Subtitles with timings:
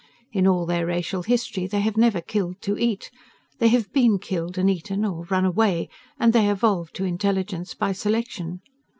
[0.31, 3.11] In all their racial history they have never killed to eat.
[3.59, 5.89] They have been killed and eaten, or run away,
[6.19, 8.61] and they evolved to intelligence by selection.